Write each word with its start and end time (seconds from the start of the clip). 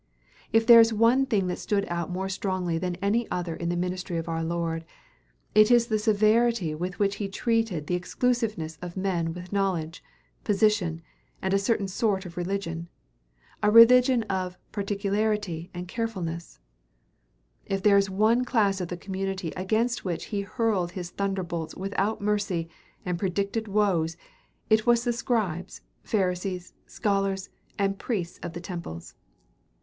If 0.51 0.65
there 0.65 0.79
is 0.79 0.91
one 0.91 1.27
thing 1.27 1.45
that 1.45 1.59
stood 1.59 1.85
out 1.87 2.09
more 2.09 2.27
strongly 2.27 2.79
than 2.79 2.95
any 3.03 3.29
other 3.29 3.55
in 3.55 3.69
the 3.69 3.75
ministry 3.75 4.17
of 4.17 4.27
our 4.27 4.43
Lord, 4.43 4.83
it 5.53 5.69
is 5.69 5.85
the 5.85 5.99
severity 5.99 6.73
with 6.73 6.97
which 6.97 7.17
he 7.17 7.27
treated 7.29 7.85
the 7.85 7.93
exclusiveness 7.93 8.79
of 8.81 8.97
men 8.97 9.31
with 9.31 9.53
knowledge, 9.53 10.03
position, 10.43 11.03
and 11.39 11.53
a 11.53 11.59
certain 11.59 11.87
sort 11.87 12.25
of 12.25 12.35
religion, 12.35 12.87
a 13.61 13.69
religion 13.69 14.23
of 14.23 14.57
particularity 14.71 15.69
and 15.71 15.87
carefulness; 15.87 16.57
if 17.67 17.83
there 17.83 17.95
is 17.95 18.09
one 18.09 18.43
class 18.43 18.81
of 18.81 18.87
the 18.87 18.97
community 18.97 19.51
against 19.55 20.03
which 20.03 20.25
he 20.33 20.41
hurled 20.41 20.93
his 20.93 21.11
thunderbolts 21.11 21.75
without 21.75 22.19
mercy 22.19 22.67
and 23.05 23.19
predicted 23.19 23.67
woes, 23.67 24.17
it 24.67 24.87
was 24.87 25.03
the 25.03 25.13
scribes, 25.13 25.81
Pharisees, 26.03 26.73
scholars, 26.87 27.49
and 27.77 27.99
priests 27.99 28.39
of 28.41 28.53
the 28.53 28.61
temples. 28.61 29.13